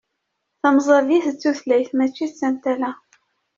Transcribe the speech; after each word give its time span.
Tamẓabit 0.61 1.25
d 1.29 1.35
tutlayt 1.41 1.91
mačči 1.97 2.25
d 2.31 2.33
tantala. 2.39 2.91